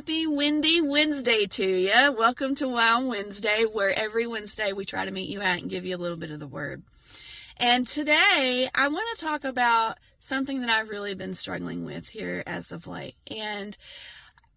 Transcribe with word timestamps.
Happy 0.00 0.26
Windy 0.26 0.80
Wednesday 0.80 1.44
to 1.44 1.66
you. 1.66 2.12
Welcome 2.16 2.54
to 2.54 2.66
Wow 2.66 3.04
Wednesday, 3.04 3.66
where 3.70 3.92
every 3.92 4.26
Wednesday 4.26 4.72
we 4.72 4.86
try 4.86 5.04
to 5.04 5.10
meet 5.10 5.28
you 5.28 5.42
out 5.42 5.58
and 5.58 5.68
give 5.68 5.84
you 5.84 5.94
a 5.94 5.98
little 5.98 6.16
bit 6.16 6.30
of 6.30 6.40
the 6.40 6.46
word. 6.46 6.82
And 7.58 7.86
today 7.86 8.70
I 8.74 8.88
want 8.88 9.06
to 9.14 9.26
talk 9.26 9.44
about 9.44 9.98
something 10.16 10.62
that 10.62 10.70
I've 10.70 10.88
really 10.88 11.14
been 11.14 11.34
struggling 11.34 11.84
with 11.84 12.08
here 12.08 12.42
as 12.46 12.72
of 12.72 12.86
late. 12.86 13.14
And 13.26 13.76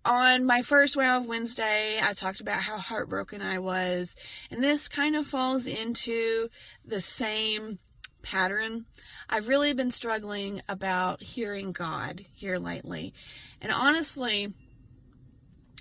on 0.06 0.46
my 0.46 0.62
first 0.62 0.96
Wow 0.96 1.22
Wednesday, 1.24 2.00
I 2.02 2.14
talked 2.14 2.40
about 2.40 2.62
how 2.62 2.78
heartbroken 2.78 3.42
I 3.42 3.60
was. 3.60 4.16
And 4.50 4.64
this 4.64 4.88
kind 4.88 5.14
of 5.14 5.28
falls 5.28 5.68
into 5.68 6.48
the 6.86 7.02
same 7.02 7.80
pattern. 8.22 8.86
I've 9.30 9.50
really 9.50 9.74
been 9.74 9.92
struggling 9.92 10.62
about 10.70 11.22
hearing 11.22 11.74
God 11.74 12.24
here 12.34 12.60
lately. 12.60 13.14
And 13.62 13.74
honestly, 13.74 14.54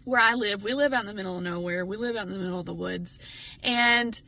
where 0.05 0.21
I 0.21 0.35
live, 0.35 0.65
we 0.65 0.75
live 0.75 0.93
out 0.93 1.03
in 1.03 1.07
the 1.07 1.15
middle 1.15 1.39
of 1.39 1.45
nowhere. 1.45 1.85
We 1.85 1.97
live 1.97 2.17
out 2.17 2.27
in 2.27 2.33
the 2.33 2.39
middle 2.39 2.61
of 2.61 2.67
the 2.67 2.75
woods. 2.75 3.19
And 3.63 4.21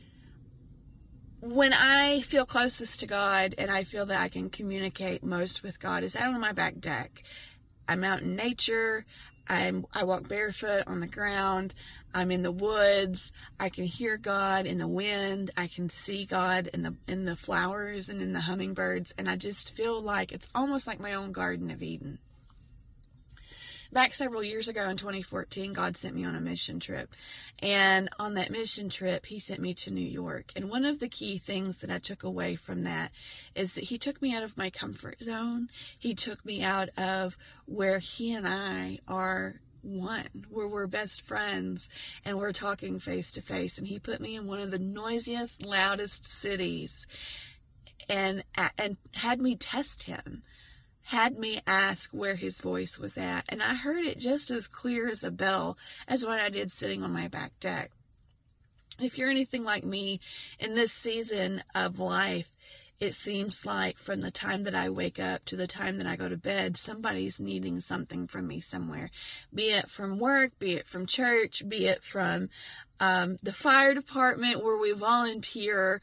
when 1.41 1.73
I 1.73 2.21
feel 2.21 2.45
closest 2.45 3.01
to 3.01 3.07
God 3.07 3.55
and 3.57 3.69
I 3.69 3.83
feel 3.83 4.05
that 4.07 4.19
I 4.19 4.29
can 4.29 4.49
communicate 4.49 5.23
most 5.23 5.63
with 5.63 5.79
God 5.79 6.03
is 6.03 6.15
out 6.15 6.33
on 6.33 6.39
my 6.39 6.53
back 6.53 6.79
deck. 6.79 7.23
I'm 7.87 8.03
out 8.03 8.21
in 8.21 8.35
nature. 8.35 9.05
I'm 9.47 9.85
I 9.93 10.05
walk 10.05 10.27
barefoot 10.27 10.83
on 10.87 11.01
the 11.01 11.07
ground. 11.07 11.75
I'm 12.15 12.31
in 12.31 12.41
the 12.41 12.51
woods. 12.51 13.31
I 13.59 13.69
can 13.69 13.83
hear 13.83 14.17
God 14.17 14.65
in 14.65 14.79
the 14.79 14.87
wind. 14.87 15.51
I 15.55 15.67
can 15.67 15.89
see 15.91 16.25
God 16.25 16.67
in 16.73 16.81
the 16.81 16.95
in 17.07 17.25
the 17.25 17.35
flowers 17.35 18.09
and 18.09 18.23
in 18.23 18.33
the 18.33 18.39
hummingbirds 18.39 19.13
and 19.17 19.29
I 19.29 19.35
just 19.35 19.75
feel 19.75 20.01
like 20.01 20.31
it's 20.31 20.49
almost 20.55 20.87
like 20.87 20.99
my 20.99 21.13
own 21.13 21.31
garden 21.31 21.69
of 21.69 21.83
Eden 21.83 22.17
back 23.95 24.13
several 24.13 24.43
years 24.43 24.67
ago 24.67 24.89
in 24.89 24.97
2014, 24.97 25.71
God 25.71 25.95
sent 25.95 26.13
me 26.15 26.25
on 26.25 26.35
a 26.35 26.41
mission 26.41 26.81
trip. 26.81 27.09
And 27.59 28.09
on 28.19 28.33
that 28.33 28.51
mission 28.51 28.89
trip, 28.89 29.25
He 29.25 29.39
sent 29.39 29.61
me 29.61 29.73
to 29.75 29.89
New 29.89 30.05
York. 30.05 30.51
And 30.53 30.69
one 30.69 30.83
of 30.83 30.99
the 30.99 31.07
key 31.07 31.37
things 31.37 31.79
that 31.79 31.89
I 31.89 31.99
took 31.99 32.23
away 32.23 32.57
from 32.57 32.83
that 32.83 33.11
is 33.55 33.73
that 33.73 33.85
He 33.85 33.97
took 33.97 34.21
me 34.21 34.35
out 34.35 34.43
of 34.43 34.57
my 34.57 34.69
comfort 34.69 35.23
zone. 35.23 35.69
He 35.97 36.13
took 36.13 36.45
me 36.45 36.61
out 36.61 36.89
of 36.97 37.37
where 37.67 37.99
He 37.99 38.33
and 38.33 38.45
I 38.45 38.99
are 39.07 39.61
one 39.81 40.27
where 40.49 40.67
we're 40.67 40.87
best 40.87 41.21
friends 41.21 41.89
and 42.25 42.37
we're 42.37 42.51
talking 42.51 42.99
face 42.99 43.31
to 43.31 43.39
face 43.39 43.77
and 43.77 43.85
he 43.85 43.99
put 43.99 44.19
me 44.19 44.35
in 44.35 44.47
one 44.47 44.59
of 44.59 44.71
the 44.71 44.79
noisiest 44.79 45.63
loudest 45.63 46.25
cities 46.25 47.05
and 48.09 48.43
and 48.79 48.97
had 49.11 49.39
me 49.39 49.55
test 49.55 50.01
him 50.01 50.41
had 51.05 51.37
me 51.37 51.61
ask 51.67 52.09
where 52.11 52.33
his 52.33 52.59
voice 52.59 52.97
was 52.97 53.15
at, 53.15 53.45
and 53.47 53.61
I 53.61 53.75
heard 53.75 54.05
it 54.05 54.17
just 54.17 54.49
as 54.49 54.67
clear 54.67 55.07
as 55.07 55.23
a 55.23 55.29
bell 55.29 55.77
as 56.07 56.25
what 56.25 56.39
I 56.39 56.49
did 56.49 56.71
sitting 56.71 57.03
on 57.03 57.13
my 57.13 57.27
back 57.27 57.51
deck. 57.59 57.91
If 58.99 59.17
you're 59.17 59.29
anything 59.29 59.63
like 59.63 59.83
me 59.83 60.19
in 60.59 60.73
this 60.73 60.91
season 60.91 61.63
of 61.75 61.99
life, 61.99 62.55
it 62.99 63.13
seems 63.13 63.65
like 63.65 63.97
from 63.97 64.21
the 64.21 64.31
time 64.31 64.63
that 64.63 64.75
I 64.75 64.89
wake 64.89 65.19
up 65.19 65.43
to 65.45 65.57
the 65.57 65.67
time 65.67 65.97
that 65.97 66.07
I 66.07 66.15
go 66.15 66.29
to 66.29 66.37
bed, 66.37 66.77
somebody's 66.77 67.39
needing 67.39 67.81
something 67.81 68.27
from 68.27 68.47
me 68.47 68.61
somewhere. 68.61 69.09
Be 69.53 69.71
it 69.71 69.89
from 69.89 70.17
work, 70.17 70.57
be 70.59 70.73
it 70.73 70.87
from 70.87 71.05
church, 71.05 71.67
be 71.67 71.87
it 71.87 72.03
from 72.03 72.49
um, 73.01 73.37
the 73.43 73.51
fire 73.51 73.93
department 73.93 74.63
where 74.63 74.77
we 74.77 74.93
volunteer 74.93 76.01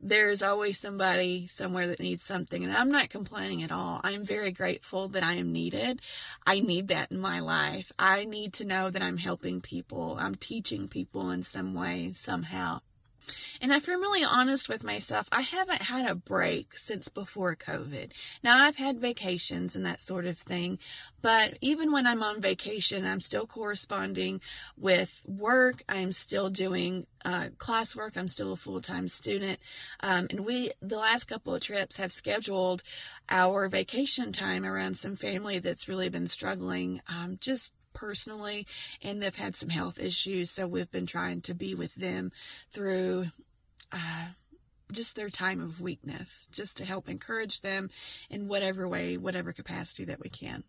there's 0.00 0.42
always 0.42 0.78
somebody 0.78 1.46
somewhere 1.46 1.86
that 1.86 1.98
needs 1.98 2.22
something. 2.22 2.62
And 2.62 2.76
I'm 2.76 2.90
not 2.90 3.08
complaining 3.08 3.62
at 3.62 3.72
all. 3.72 4.02
I'm 4.04 4.22
very 4.22 4.52
grateful 4.52 5.08
that 5.08 5.22
I 5.22 5.34
am 5.34 5.50
needed. 5.50 6.02
I 6.46 6.60
need 6.60 6.88
that 6.88 7.10
in 7.10 7.20
my 7.20 7.40
life. 7.40 7.90
I 7.98 8.26
need 8.26 8.52
to 8.54 8.66
know 8.66 8.90
that 8.90 9.00
I'm 9.00 9.16
helping 9.16 9.62
people, 9.62 10.18
I'm 10.20 10.34
teaching 10.34 10.88
people 10.88 11.30
in 11.30 11.42
some 11.42 11.72
way, 11.72 12.12
somehow. 12.14 12.80
And 13.60 13.72
if 13.72 13.88
I'm 13.88 14.00
really 14.00 14.24
honest 14.24 14.68
with 14.68 14.84
myself, 14.84 15.28
I 15.32 15.42
haven't 15.42 15.82
had 15.82 16.06
a 16.06 16.14
break 16.14 16.76
since 16.76 17.08
before 17.08 17.56
COVID. 17.56 18.10
Now, 18.42 18.62
I've 18.64 18.76
had 18.76 19.00
vacations 19.00 19.76
and 19.76 19.86
that 19.86 20.00
sort 20.00 20.26
of 20.26 20.38
thing, 20.38 20.78
but 21.22 21.56
even 21.60 21.92
when 21.92 22.06
I'm 22.06 22.22
on 22.22 22.40
vacation, 22.40 23.06
I'm 23.06 23.20
still 23.20 23.46
corresponding 23.46 24.40
with 24.76 25.22
work. 25.26 25.82
I'm 25.88 26.12
still 26.12 26.50
doing 26.50 27.06
uh, 27.24 27.48
classwork. 27.56 28.16
I'm 28.16 28.28
still 28.28 28.52
a 28.52 28.56
full 28.56 28.80
time 28.80 29.08
student. 29.08 29.58
Um, 30.00 30.26
and 30.30 30.40
we, 30.44 30.72
the 30.82 30.98
last 30.98 31.24
couple 31.24 31.54
of 31.54 31.62
trips, 31.62 31.96
have 31.96 32.12
scheduled 32.12 32.82
our 33.28 33.68
vacation 33.68 34.32
time 34.32 34.64
around 34.64 34.98
some 34.98 35.16
family 35.16 35.58
that's 35.58 35.88
really 35.88 36.10
been 36.10 36.26
struggling 36.26 37.00
um, 37.08 37.38
just 37.40 37.72
personally, 37.94 38.66
and 39.02 39.22
they've 39.22 39.34
had 39.34 39.56
some 39.56 39.70
health 39.70 39.98
issues. 39.98 40.50
So 40.50 40.66
we've 40.66 40.90
been 40.90 41.06
trying 41.06 41.40
to 41.42 41.54
be 41.54 41.74
with 41.74 41.94
them 41.94 42.32
through. 42.70 43.26
Uh, 43.92 44.26
just 44.92 45.16
their 45.16 45.30
time 45.30 45.60
of 45.60 45.80
weakness, 45.80 46.46
just 46.52 46.76
to 46.76 46.84
help 46.84 47.08
encourage 47.08 47.62
them 47.62 47.90
in 48.28 48.48
whatever 48.48 48.86
way, 48.86 49.16
whatever 49.16 49.52
capacity 49.52 50.04
that 50.04 50.20
we 50.20 50.28
can. 50.28 50.62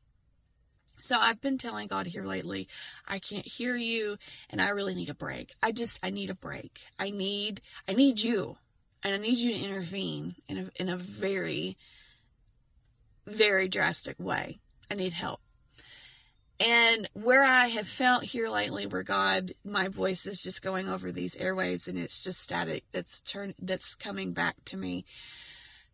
So 1.06 1.20
I've 1.20 1.40
been 1.40 1.60
telling 1.60 1.88
God 1.88 2.08
here 2.08 2.26
lately, 2.26 2.68
I 3.08 3.20
can't 3.20 3.46
hear 3.46 3.76
you 3.76 4.18
and 4.50 4.60
I 4.60 4.70
really 4.70 4.96
need 4.96 5.12
a 5.12 5.14
break. 5.14 5.54
I 5.62 5.72
just 5.72 6.00
I 6.02 6.10
need 6.10 6.32
a 6.32 6.36
break. 6.36 6.80
I 6.98 7.12
need 7.12 7.62
I 7.88 7.94
need 7.94 8.20
you. 8.20 8.58
And 9.04 9.14
I 9.14 9.18
need 9.18 9.38
you 9.38 9.54
to 9.54 9.60
intervene 9.60 10.36
in 10.48 10.58
a 10.58 10.82
in 10.82 10.90
a 10.90 10.98
very 10.98 11.78
very 13.28 13.68
drastic 13.68 14.16
way. 14.20 14.58
I 14.90 14.96
need 14.96 15.14
help. 15.14 15.42
And 16.60 17.10
where 17.14 17.44
I 17.44 17.68
have 17.68 17.88
felt 17.88 18.24
here 18.24 18.50
lately, 18.50 18.88
where 18.88 19.04
God, 19.04 19.54
my 19.66 19.90
voice 19.90 20.26
is 20.26 20.40
just 20.40 20.62
going 20.62 20.88
over 20.88 21.12
these 21.12 21.36
airwaves 21.36 21.88
and 21.88 21.98
it's 21.98 22.22
just 22.22 22.42
static 22.42 22.86
that's 22.94 23.20
turn 23.22 23.54
that's 23.62 23.96
coming 23.96 24.32
back 24.32 24.56
to 24.66 24.78
me. 24.78 25.06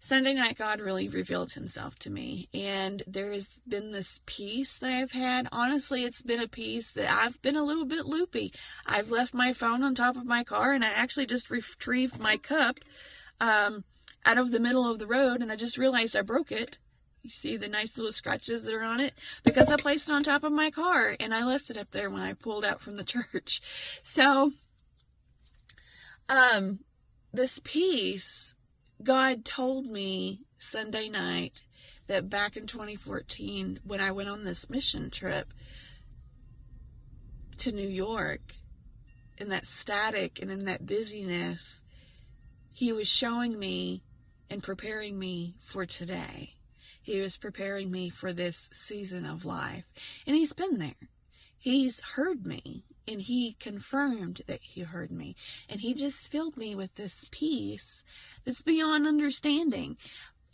Sunday 0.03 0.33
night, 0.33 0.57
God 0.57 0.79
really 0.79 1.09
revealed 1.09 1.51
himself 1.51 1.97
to 1.99 2.09
me. 2.09 2.49
And 2.55 3.03
there 3.05 3.31
has 3.33 3.59
been 3.67 3.91
this 3.91 4.19
peace 4.25 4.79
that 4.79 4.91
I've 4.91 5.11
had. 5.11 5.47
Honestly, 5.51 6.03
it's 6.03 6.23
been 6.23 6.41
a 6.41 6.47
peace 6.47 6.91
that 6.93 7.11
I've 7.11 7.39
been 7.43 7.55
a 7.55 7.63
little 7.63 7.85
bit 7.85 8.07
loopy. 8.07 8.51
I've 8.85 9.11
left 9.11 9.35
my 9.35 9.53
phone 9.53 9.83
on 9.83 9.93
top 9.93 10.15
of 10.15 10.25
my 10.25 10.43
car 10.43 10.73
and 10.73 10.83
I 10.83 10.89
actually 10.89 11.27
just 11.27 11.51
retrieved 11.51 12.19
my 12.19 12.37
cup 12.37 12.79
um, 13.39 13.83
out 14.25 14.39
of 14.39 14.49
the 14.49 14.59
middle 14.59 14.89
of 14.89 14.97
the 14.97 15.07
road 15.07 15.41
and 15.41 15.51
I 15.51 15.55
just 15.55 15.77
realized 15.77 16.15
I 16.15 16.23
broke 16.23 16.51
it. 16.51 16.79
You 17.23 17.29
see 17.29 17.57
the 17.57 17.67
nice 17.67 17.97
little 17.97 18.11
scratches 18.11 18.63
that 18.63 18.73
are 18.73 18.83
on 18.83 18.99
it? 18.99 19.13
Because 19.43 19.69
I 19.69 19.75
placed 19.75 20.09
it 20.09 20.13
on 20.13 20.23
top 20.23 20.43
of 20.43 20.51
my 20.51 20.71
car 20.71 21.15
and 21.19 21.33
I 21.33 21.43
left 21.43 21.69
it 21.69 21.77
up 21.77 21.91
there 21.91 22.09
when 22.09 22.21
I 22.21 22.33
pulled 22.33 22.65
out 22.65 22.81
from 22.81 22.95
the 22.95 23.03
church. 23.33 23.61
So, 24.03 24.51
um, 26.27 26.79
this 27.31 27.59
peace, 27.63 28.55
God 29.03 29.45
told 29.45 29.85
me 29.85 30.41
Sunday 30.57 31.09
night 31.09 31.63
that 32.07 32.29
back 32.29 32.57
in 32.57 32.65
2014, 32.65 33.79
when 33.83 33.99
I 33.99 34.11
went 34.11 34.29
on 34.29 34.43
this 34.43 34.69
mission 34.69 35.11
trip 35.11 35.53
to 37.59 37.71
New 37.71 37.87
York, 37.87 38.41
in 39.37 39.49
that 39.49 39.65
static 39.65 40.39
and 40.39 40.51
in 40.51 40.65
that 40.65 40.85
busyness, 40.85 41.83
He 42.73 42.93
was 42.93 43.07
showing 43.07 43.57
me 43.57 44.03
and 44.49 44.61
preparing 44.61 45.17
me 45.17 45.55
for 45.61 45.85
today. 45.85 46.53
He 47.01 47.19
was 47.19 47.37
preparing 47.37 47.91
me 47.91 48.09
for 48.09 48.31
this 48.31 48.69
season 48.73 49.25
of 49.25 49.45
life. 49.45 49.85
And 50.25 50.35
He's 50.35 50.53
been 50.53 50.77
there. 50.77 51.09
He's 51.57 52.01
heard 52.01 52.45
me 52.45 52.83
and 53.07 53.21
He 53.21 53.53
confirmed 53.59 54.41
that 54.47 54.61
He 54.61 54.81
heard 54.81 55.11
me. 55.11 55.35
And 55.67 55.81
He 55.81 55.93
just 55.93 56.31
filled 56.31 56.57
me 56.57 56.75
with 56.75 56.95
this 56.95 57.27
peace 57.31 58.03
that's 58.45 58.61
beyond 58.61 59.07
understanding. 59.07 59.97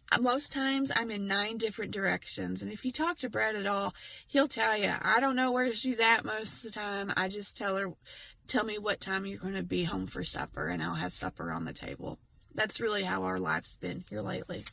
Uh, 0.09 0.19
most 0.19 0.53
times 0.53 0.91
I'm 0.95 1.11
in 1.11 1.27
nine 1.27 1.57
different 1.57 1.91
directions. 1.91 2.61
And 2.61 2.71
if 2.71 2.85
you 2.85 2.91
talk 2.91 3.17
to 3.17 3.29
Brett 3.29 3.55
at 3.55 3.67
all, 3.67 3.93
he'll 4.27 4.47
tell 4.47 4.77
you, 4.77 4.93
I 5.01 5.19
don't 5.19 5.35
know 5.35 5.51
where 5.51 5.73
she's 5.73 5.99
at 5.99 6.23
most 6.23 6.65
of 6.65 6.71
the 6.71 6.79
time. 6.79 7.11
I 7.17 7.27
just 7.27 7.57
tell 7.57 7.75
her, 7.75 7.91
tell 8.47 8.63
me 8.63 8.77
what 8.77 9.01
time 9.01 9.25
you're 9.25 9.39
going 9.39 9.55
to 9.55 9.63
be 9.63 9.83
home 9.83 10.07
for 10.07 10.23
supper 10.23 10.69
and 10.69 10.81
I'll 10.81 10.95
have 10.95 11.13
supper 11.13 11.51
on 11.51 11.65
the 11.65 11.73
table. 11.73 12.17
That's 12.55 12.79
really 12.79 13.03
how 13.03 13.23
our 13.23 13.39
life's 13.39 13.75
been 13.75 14.05
here 14.09 14.21
lately. 14.21 14.63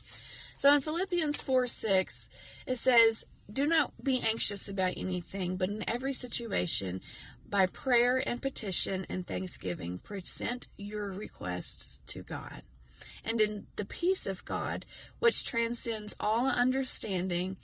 So 0.56 0.73
in 0.73 0.81
Philippians 0.81 1.41
4 1.41 1.67
6, 1.67 2.29
it 2.67 2.77
says, 2.77 3.25
Do 3.53 3.67
not 3.67 3.93
be 4.03 4.21
anxious 4.21 4.69
about 4.69 4.95
anything, 4.97 5.56
but 5.56 5.69
in 5.69 5.89
every 5.89 6.12
situation, 6.12 7.01
by 7.49 7.67
prayer 7.67 8.23
and 8.27 8.41
petition 8.41 9.06
and 9.09 9.27
thanksgiving, 9.27 9.99
present 9.99 10.69
your 10.77 11.12
requests 11.12 12.01
to 12.09 12.23
God. 12.23 12.62
And 13.25 13.41
in 13.41 13.67
the 13.77 13.85
peace 13.85 14.27
of 14.27 14.45
God, 14.45 14.87
which 15.19 15.45
transcends 15.45 16.15
all 16.19 16.47
understanding, 16.47 17.56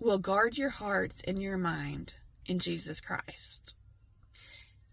will 0.00 0.18
guard 0.18 0.56
your 0.56 0.70
hearts 0.70 1.22
and 1.26 1.40
your 1.40 1.58
mind 1.58 2.14
in 2.46 2.58
Jesus 2.58 3.00
Christ. 3.00 3.74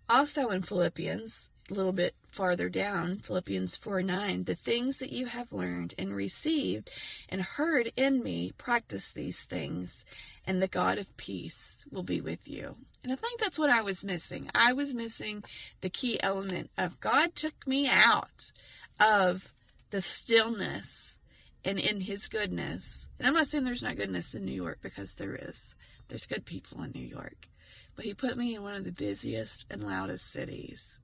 Also 0.08 0.50
in 0.50 0.62
Philippians, 0.62 1.50
a 1.69 1.73
little 1.73 1.91
bit 1.91 2.15
farther 2.29 2.69
down, 2.69 3.17
Philippians 3.17 3.75
4 3.77 4.03
9, 4.03 4.44
the 4.44 4.56
things 4.56 4.97
that 4.97 5.12
you 5.12 5.25
have 5.25 5.51
learned 5.51 5.95
and 5.97 6.15
received 6.15 6.91
and 7.29 7.41
heard 7.41 7.91
in 7.97 8.21
me, 8.21 8.51
practice 8.57 9.12
these 9.12 9.41
things, 9.44 10.06
and 10.45 10.62
the 10.62 10.67
God 10.67 10.97
of 10.97 11.17
peace 11.17 11.83
will 11.91 12.03
be 12.03 12.21
with 12.21 12.47
you. 12.47 12.75
And 13.03 13.12
I 13.12 13.15
think 13.15 13.39
that's 13.39 13.57
what 13.57 13.69
I 13.69 13.81
was 13.81 14.03
missing. 14.03 14.50
I 14.53 14.73
was 14.73 14.94
missing 14.94 15.44
the 15.81 15.89
key 15.89 16.21
element 16.21 16.69
of 16.77 17.00
God 17.00 17.35
took 17.35 17.67
me 17.67 17.88
out 17.88 18.51
of 19.00 19.53
the 19.89 20.01
stillness 20.01 21.17
and 21.63 21.79
in 21.79 22.01
his 22.01 22.27
goodness. 22.27 23.07
And 23.17 23.27
I'm 23.27 23.33
not 23.33 23.47
saying 23.47 23.63
there's 23.63 23.83
not 23.83 23.97
goodness 23.97 24.35
in 24.35 24.45
New 24.45 24.51
York 24.51 24.79
because 24.81 25.15
there 25.15 25.35
is. 25.35 25.75
There's 26.09 26.27
good 26.27 26.45
people 26.45 26.83
in 26.83 26.91
New 26.91 27.06
York. 27.06 27.47
But 27.95 28.06
he 28.06 28.13
put 28.13 28.38
me 28.38 28.56
in 28.56 28.62
one 28.62 28.75
of 28.75 28.83
the 28.83 28.91
busiest 28.91 29.65
and 29.71 29.83
loudest 29.83 30.31
cities 30.31 31.00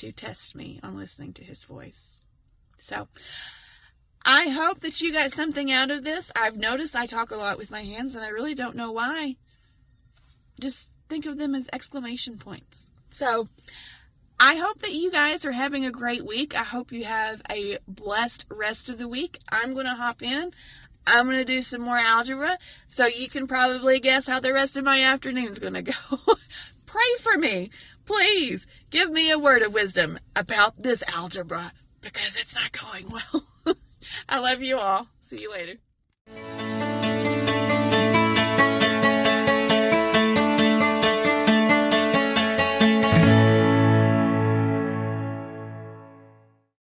to 0.00 0.12
test 0.12 0.54
me 0.54 0.80
on 0.82 0.96
listening 0.96 1.32
to 1.34 1.44
his 1.44 1.64
voice. 1.64 2.20
So, 2.78 3.08
I 4.24 4.48
hope 4.48 4.80
that 4.80 5.00
you 5.00 5.12
got 5.12 5.32
something 5.32 5.70
out 5.70 5.90
of 5.90 6.02
this. 6.02 6.32
I've 6.34 6.56
noticed 6.56 6.96
I 6.96 7.06
talk 7.06 7.30
a 7.30 7.36
lot 7.36 7.58
with 7.58 7.70
my 7.70 7.82
hands 7.82 8.14
and 8.14 8.24
I 8.24 8.28
really 8.28 8.54
don't 8.54 8.76
know 8.76 8.92
why. 8.92 9.36
Just 10.60 10.88
think 11.08 11.26
of 11.26 11.38
them 11.38 11.54
as 11.54 11.68
exclamation 11.72 12.38
points. 12.38 12.90
So, 13.10 13.48
I 14.38 14.56
hope 14.56 14.80
that 14.80 14.92
you 14.92 15.10
guys 15.10 15.46
are 15.46 15.52
having 15.52 15.86
a 15.86 15.90
great 15.90 16.26
week. 16.26 16.54
I 16.54 16.62
hope 16.62 16.92
you 16.92 17.04
have 17.04 17.40
a 17.50 17.78
blessed 17.88 18.46
rest 18.50 18.90
of 18.90 18.98
the 18.98 19.08
week. 19.08 19.38
I'm 19.48 19.72
going 19.72 19.86
to 19.86 19.94
hop 19.94 20.22
in. 20.22 20.52
I'm 21.06 21.26
going 21.26 21.38
to 21.38 21.44
do 21.44 21.62
some 21.62 21.80
more 21.80 21.96
algebra 21.96 22.58
so 22.88 23.06
you 23.06 23.28
can 23.28 23.46
probably 23.46 24.00
guess 24.00 24.26
how 24.26 24.40
the 24.40 24.52
rest 24.52 24.76
of 24.76 24.84
my 24.84 25.02
afternoon's 25.04 25.58
going 25.58 25.74
to 25.74 25.82
go. 25.82 25.92
Pray 26.96 27.16
for 27.20 27.36
me. 27.36 27.68
Please 28.06 28.66
give 28.88 29.10
me 29.10 29.30
a 29.30 29.38
word 29.38 29.60
of 29.60 29.74
wisdom 29.74 30.18
about 30.34 30.80
this 30.82 31.04
algebra 31.06 31.72
because 32.00 32.38
it's 32.38 32.54
not 32.54 32.72
going 32.72 33.10
well. 33.10 33.76
I 34.30 34.38
love 34.38 34.62
you 34.62 34.78
all. 34.78 35.08
See 35.20 35.42
you 35.42 35.52
later. 35.52 35.74